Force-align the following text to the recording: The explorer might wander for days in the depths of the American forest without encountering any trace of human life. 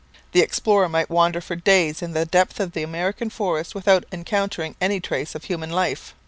The 0.31 0.41
explorer 0.41 0.89
might 0.89 1.11
wander 1.11 1.41
for 1.41 1.55
days 1.55 2.01
in 2.01 2.13
the 2.13 2.25
depths 2.25 2.59
of 2.59 2.71
the 2.71 2.81
American 2.81 3.29
forest 3.29 3.75
without 3.75 4.03
encountering 4.11 4.75
any 4.81 4.99
trace 4.99 5.35
of 5.35 5.43
human 5.43 5.69
life. 5.69 6.15